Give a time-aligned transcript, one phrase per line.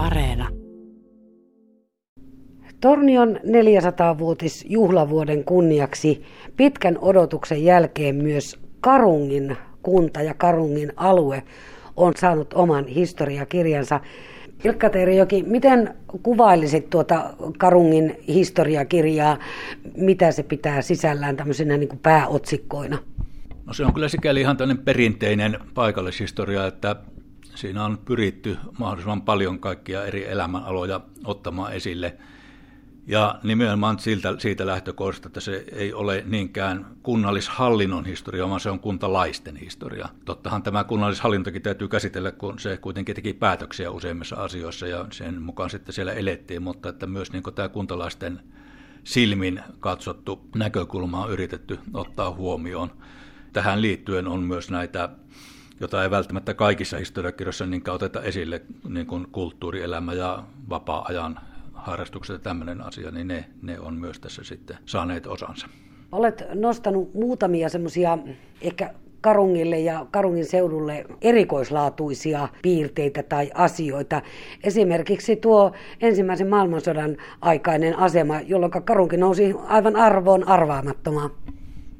[0.00, 0.48] Areena.
[2.80, 6.22] Tornion 400-vuotis juhlavuoden kunniaksi
[6.56, 11.42] pitkän odotuksen jälkeen myös Karungin kunta ja Karungin alue
[11.96, 14.00] on saanut oman historiakirjansa.
[14.64, 19.38] Ilkka Teerijoki, miten kuvailisit tuota Karungin historiakirjaa,
[19.96, 22.98] mitä se pitää sisällään tämmöisenä niin kuin pääotsikkoina?
[23.66, 26.96] No se on kyllä sikäli ihan tämmöinen perinteinen paikallishistoria, että
[27.60, 32.16] siinä on pyritty mahdollisimman paljon kaikkia eri elämänaloja ottamaan esille.
[33.06, 38.80] Ja nimenomaan siltä, siitä lähtökohdasta, että se ei ole niinkään kunnallishallinnon historia, vaan se on
[38.80, 40.08] kuntalaisten historia.
[40.24, 45.70] Tottahan tämä kunnallishallintokin täytyy käsitellä, kun se kuitenkin teki päätöksiä useimmissa asioissa ja sen mukaan
[45.70, 48.40] sitten siellä elettiin, mutta että myös niin tämä kuntalaisten
[49.04, 52.90] silmin katsottu näkökulma on yritetty ottaa huomioon.
[53.52, 55.08] Tähän liittyen on myös näitä
[55.80, 61.40] jota ei välttämättä kaikissa historiakirjoissa niin oteta esille, niin kuin kulttuurielämä ja vapaa-ajan
[61.72, 65.66] harrastukset ja tämmöinen asia, niin ne, ne on myös tässä sitten saaneet osansa.
[66.12, 68.18] Olet nostanut muutamia semmoisia
[68.60, 74.22] ehkä Karungille ja Karungin seudulle erikoislaatuisia piirteitä tai asioita.
[74.64, 81.30] Esimerkiksi tuo ensimmäisen maailmansodan aikainen asema, jolloin Karunki nousi aivan arvoon arvaamattomaan.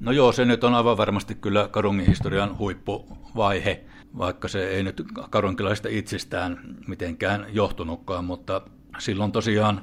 [0.00, 3.84] No joo, se nyt on aivan varmasti kyllä Karungin historian huippuvaihe,
[4.18, 8.60] vaikka se ei nyt karunkilaista itsestään mitenkään johtunutkaan, mutta
[8.98, 9.80] silloin tosiaan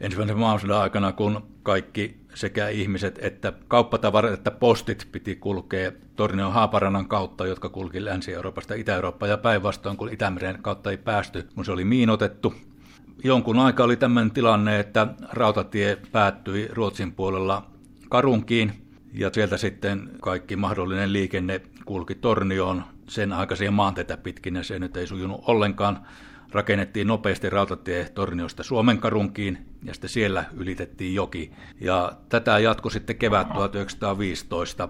[0.00, 7.08] ensimmäisen maailmansodan aikana, kun kaikki sekä ihmiset että kauppatavarat että postit piti kulkea Tornion Haaparannan
[7.08, 11.84] kautta, jotka kulki Länsi-Euroopasta Itä-Eurooppaan ja päinvastoin, kun Itämeren kautta ei päästy, kun se oli
[11.84, 12.54] miinotettu.
[13.24, 17.66] Jonkun aika oli tämmöinen tilanne, että rautatie päättyi Ruotsin puolella
[18.08, 18.85] Karunkiin,
[19.16, 24.96] ja sieltä sitten kaikki mahdollinen liikenne kulki Tornioon sen aikaisia maanteitä pitkin, ja se nyt
[24.96, 26.06] ei sujunut ollenkaan.
[26.52, 31.52] Rakennettiin nopeasti rautatie Torniosta Suomen karunkiin, ja sitten siellä ylitettiin joki.
[31.80, 34.88] Ja tätä jatkoi sitten kevät 1915.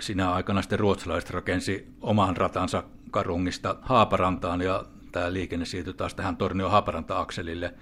[0.00, 6.36] Sinä aikana sitten ruotsalaiset rakensi oman ratansa Karungista Haaparantaan, ja tämä liikenne siirtyi taas tähän
[6.36, 7.74] Tornio-Haaparanta-akselille.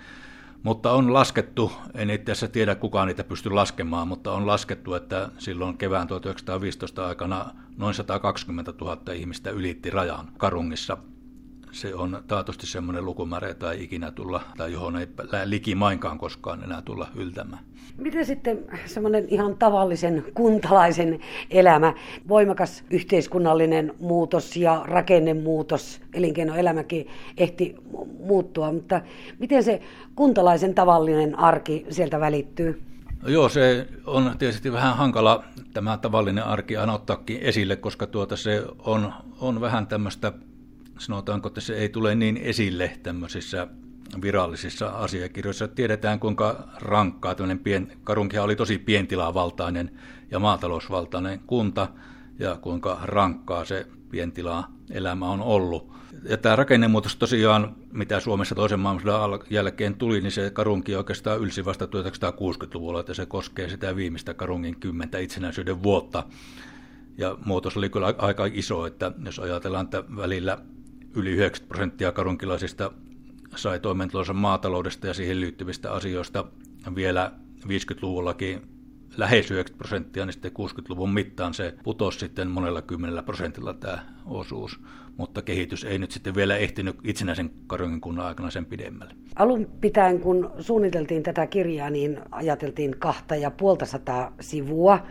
[0.63, 5.29] Mutta on laskettu, en itse asiassa tiedä kukaan niitä pysty laskemaan, mutta on laskettu, että
[5.39, 10.99] silloin kevään 1915 aikana noin 120 000 ihmistä ylitti rajan Karungissa.
[11.73, 15.07] Se on taatusti semmoinen lukumäärä, jota ei ikinä tulla, tai johon ei
[15.45, 17.65] likimainkaan koskaan enää tulla yltämään.
[17.97, 21.95] Miten sitten semmoinen ihan tavallisen kuntalaisen elämä,
[22.29, 27.07] voimakas yhteiskunnallinen muutos ja rakennemuutos, elinkeinoelämäkin
[27.37, 27.75] ehti
[28.19, 29.01] muuttua, mutta
[29.39, 29.81] miten se
[30.17, 32.83] kuntalaisen tavallinen arki sieltä välittyy?
[33.23, 35.45] No joo, se on tietysti vähän hankala
[35.75, 40.33] tämä tavallinen arki aina ottaakin esille, koska tuota se on, on vähän tämmöistä,
[40.99, 43.69] sanotaanko, että se ei tule niin esille tämmöisissä
[44.23, 45.69] virallisissa asiakirjoissa.
[45.69, 49.91] Tiedetään, kuinka rankkaa tämmöinen pien, Karunkia oli tosi pientilavaltainen
[50.31, 51.89] ja maatalousvaltainen kunta,
[52.39, 55.93] ja kuinka rankkaa se pientila-elämä on ollut.
[56.29, 61.65] Ja tämä rakennemuutos tosiaan, mitä Suomessa toisen maailmansodan jälkeen tuli, niin se Karunki oikeastaan ylsi
[61.65, 66.25] vasta 1960-luvulla, että se koskee sitä viimeistä Karungin kymmentä itsenäisyyden vuotta.
[67.19, 70.59] Ja muutos oli kyllä aika iso, että jos ajatellaan, että välillä
[71.15, 72.93] yli 90 prosenttia karunkilaisista
[73.57, 76.45] sai toimeentulonsa maataloudesta ja siihen liittyvistä asioista
[76.95, 77.33] vielä
[77.65, 78.63] 50-luvullakin
[79.17, 84.81] lähes 90 prosenttia, niin sitten 60-luvun mittaan se putosi sitten monella kymmenellä prosentilla tämä osuus,
[85.17, 89.15] mutta kehitys ei nyt sitten vielä ehtinyt itsenäisen Karungin kunnan aikana sen pidemmälle.
[89.37, 95.07] Alun pitäen, kun suunniteltiin tätä kirjaa, niin ajateltiin kahta ja puolta sataa sivua.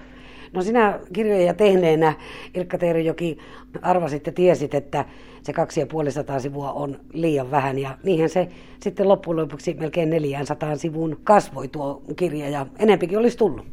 [0.54, 2.14] No sinä kirjoja tehneenä,
[2.54, 3.38] Ilkka Teerijoki,
[3.82, 5.06] arvasit ja tiesit, että
[5.44, 7.80] se kaksi ja puoli sataa sivua on liian vähän.
[7.80, 8.48] Ja niinhän se
[8.82, 13.66] sitten loppujen lopuksi melkein 400 sivun kasvoi tuo kirja ja enempikin olisi tullut.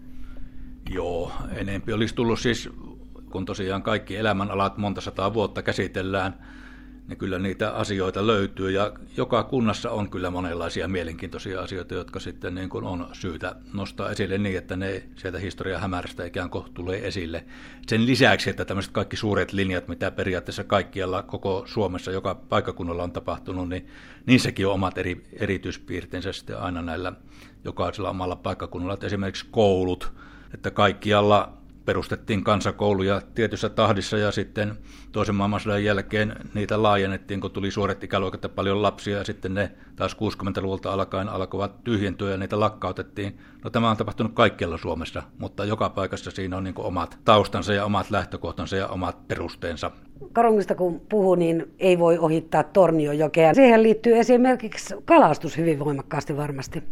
[0.90, 2.70] Joo, enempi olisi tullut siis,
[3.30, 6.34] kun tosiaan kaikki elämänalat monta sataa vuotta käsitellään,
[7.08, 12.54] niin kyllä niitä asioita löytyy ja joka kunnassa on kyllä monenlaisia mielenkiintoisia asioita, jotka sitten
[12.54, 17.06] niin kuin on syytä nostaa esille niin, että ne sieltä historian hämärästä ikään kuin tulee
[17.06, 17.44] esille.
[17.86, 23.12] Sen lisäksi, että tämmöiset kaikki suuret linjat, mitä periaatteessa kaikkialla koko Suomessa, joka paikkakunnalla on
[23.12, 23.86] tapahtunut, niin
[24.26, 27.12] niissäkin on omat eri, erityispiirteensä sitten aina näillä
[27.64, 28.94] jokaisella omalla paikkakunnalla.
[28.94, 30.12] Että esimerkiksi koulut,
[30.54, 31.57] että kaikkialla
[31.88, 34.78] perustettiin kansakouluja tietyssä tahdissa ja sitten
[35.12, 39.70] toisen maailmansodan jälkeen niitä laajennettiin, kun tuli suoret ikäluokat ja paljon lapsia ja sitten ne
[39.96, 43.38] taas 60-luvulta alkaen alkoivat tyhjentyä ja niitä lakkautettiin.
[43.64, 47.84] No tämä on tapahtunut kaikkialla Suomessa, mutta joka paikassa siinä on niin omat taustansa ja
[47.84, 49.90] omat lähtökohtansa ja omat perusteensa.
[50.32, 53.54] Karungista kun puhuu, niin ei voi ohittaa Torniojokea.
[53.54, 56.82] Siihen liittyy esimerkiksi kalastus hyvin voimakkaasti varmasti.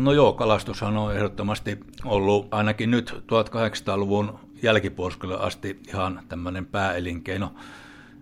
[0.00, 7.52] No joo, kalastushan on ehdottomasti ollut ainakin nyt 1800-luvun jälkipuoliskolle asti ihan tämmöinen pääelinkeino.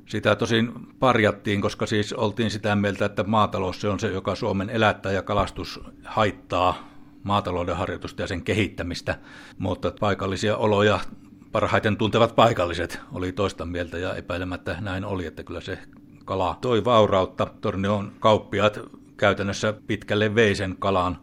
[0.07, 4.71] Sitä tosin parjattiin, koska siis oltiin sitä mieltä, että maatalous se on se, joka Suomen
[4.71, 6.89] elättää ja kalastus haittaa
[7.23, 9.19] maatalouden harjoitusta ja sen kehittämistä,
[9.59, 11.01] mutta paikallisia oloja
[11.53, 15.79] parhaiten tuntevat paikalliset oli toista mieltä ja epäilemättä näin oli, että kyllä se
[16.25, 17.47] kala toi vaurautta.
[17.61, 18.81] Tornion kauppiat
[19.17, 21.19] käytännössä pitkälle vei sen kalan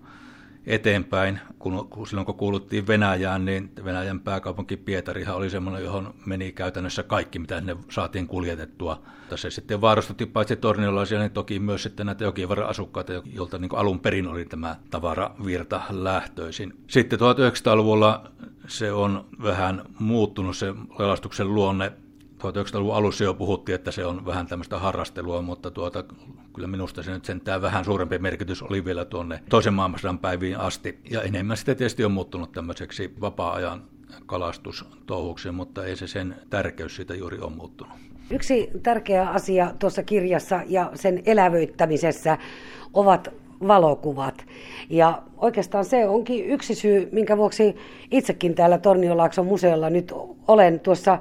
[0.65, 1.39] eteenpäin.
[1.59, 7.39] Kun, silloin kun kuuluttiin Venäjään, niin Venäjän pääkaupunki Pietarihan oli semmoinen, johon meni käytännössä kaikki,
[7.39, 9.01] mitä ne saatiin kuljetettua.
[9.35, 13.99] Se sitten vaarustutti paitsi torniolaisia, niin toki myös sitten näitä jokivarren asukkaita, joilta niin alun
[13.99, 16.73] perin oli tämä tavaravirta lähtöisin.
[16.87, 18.31] Sitten 1900-luvulla
[18.67, 21.91] se on vähän muuttunut se kalastuksen luonne
[22.51, 26.03] 1900-luvun alussa jo puhuttiin, että se on vähän tämmöistä harrastelua, mutta tuota,
[26.53, 30.99] kyllä minusta se nyt sentään vähän suurempi merkitys oli vielä tuonne toisen maailmansodan päiviin asti.
[31.11, 33.83] Ja enemmän sitten tietysti on muuttunut tämmöiseksi vapaa-ajan
[34.25, 37.93] kalastustouhuksi, mutta ei se sen tärkeys siitä juuri ole muuttunut.
[38.29, 42.37] Yksi tärkeä asia tuossa kirjassa ja sen elävöittämisessä
[42.93, 43.29] ovat
[43.67, 44.45] valokuvat.
[44.89, 47.75] Ja oikeastaan se onkin yksi syy, minkä vuoksi
[48.11, 50.13] itsekin täällä Torniolaakson museolla nyt
[50.47, 51.17] olen tuossa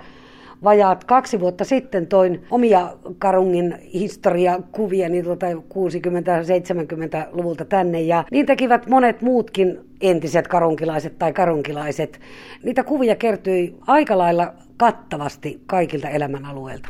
[0.64, 8.86] vajaat kaksi vuotta sitten toin omia Karungin historiakuvia niin tuota 60-70-luvulta tänne ja niin tekivät
[8.86, 12.20] monet muutkin entiset karunkilaiset tai karunkilaiset.
[12.62, 16.88] Niitä kuvia kertyi aika lailla kattavasti kaikilta elämänalueilta.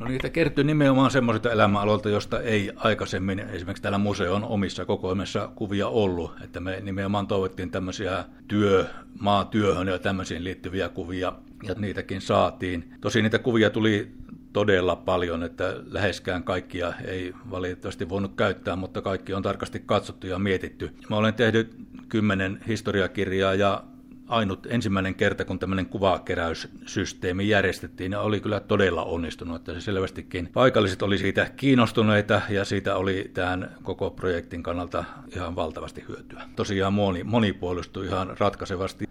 [0.00, 5.88] No niitä kertyy nimenomaan semmoisilta elämäaloilta, josta ei aikaisemmin esimerkiksi täällä museon omissa kokoelmissa kuvia
[5.88, 6.32] ollut.
[6.44, 8.86] Että me nimenomaan toivottiin tämmöisiä työ,
[9.20, 11.32] maatyöhön ja tämmöisiin liittyviä kuvia,
[11.62, 12.94] ja niitäkin saatiin.
[13.00, 14.10] Tosin niitä kuvia tuli
[14.52, 20.38] todella paljon, että läheskään kaikkia ei valitettavasti voinut käyttää, mutta kaikki on tarkasti katsottu ja
[20.38, 20.90] mietitty.
[21.10, 21.76] Mä olen tehnyt
[22.08, 23.84] kymmenen historiakirjaa ja
[24.30, 30.48] ainut ensimmäinen kerta, kun tämmöinen kuvakeräyssysteemi järjestettiin, ja oli kyllä todella onnistunut, että se selvästikin
[30.52, 35.04] paikalliset oli siitä kiinnostuneita, ja siitä oli tämän koko projektin kannalta
[35.36, 36.42] ihan valtavasti hyötyä.
[36.56, 39.04] Tosiaan moni, monipuolistui ihan ratkaisevasti.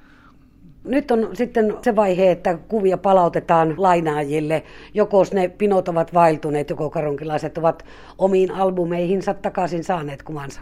[0.84, 4.64] Nyt on sitten se vaihe, että kuvia palautetaan lainaajille.
[4.94, 7.86] Joko ne pinot ovat vailtuneet, joko karunkilaiset ovat
[8.18, 10.62] omiin albumeihinsa takaisin saaneet kuvansa.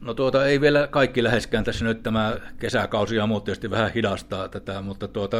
[0.00, 4.48] No tuota, ei vielä kaikki läheskään tässä nyt tämä kesäkausi ja muut tietysti vähän hidastaa
[4.48, 5.36] tätä, mutta tuota,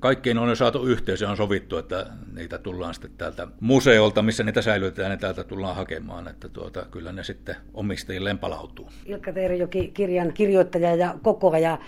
[0.00, 4.44] kaikkiin on jo saatu yhteys ja on sovittu, että niitä tullaan sitten täältä museolta, missä
[4.44, 8.88] niitä säilytetään, ne täältä tullaan hakemaan, että tuota, kyllä ne sitten omistajilleen palautuu.
[9.06, 11.78] Ilkka Teerijoki, kirjan kirjoittaja ja kokoaja.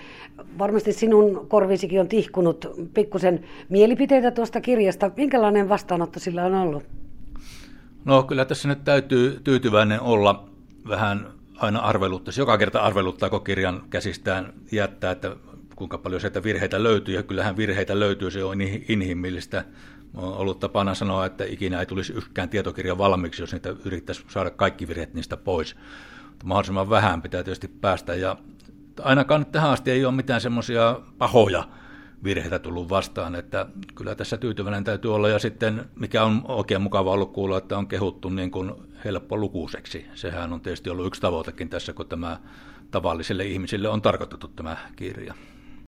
[0.59, 5.11] Varmasti sinun korvisikin on tihkunut pikkusen mielipiteitä tuosta kirjasta.
[5.17, 6.83] Minkälainen vastaanotto sillä on ollut?
[8.05, 10.49] No kyllä tässä nyt täytyy tyytyväinen olla
[10.89, 15.37] vähän aina arveluttaisi, joka kerta arveluttaako kirjan käsistään jättää, että
[15.77, 19.65] kuinka paljon sieltä virheitä löytyy, ja kyllähän virheitä löytyy, se on inhimillistä.
[20.15, 24.51] On ollut tapana sanoa, että ikinä ei tulisi yksikään tietokirja valmiiksi, jos niitä yrittäisi saada
[24.51, 25.77] kaikki virheet niistä pois.
[26.31, 28.37] Mutta mahdollisimman vähän pitää tietysti päästä, ja
[29.03, 31.69] ainakaan tähän asti ei ole mitään semmoisia pahoja
[32.25, 37.11] virheitä tullut vastaan, että kyllä tässä tyytyväinen täytyy olla, ja sitten mikä on oikein mukava
[37.11, 38.73] ollut kuulla, että on kehuttu niin kuin
[39.05, 40.07] helppolukuiseksi.
[40.15, 42.41] Sehän on tietysti ollut yksi tavoitekin tässä, kun tämä
[42.91, 45.35] tavallisille ihmisille on tarkoitettu tämä kirja.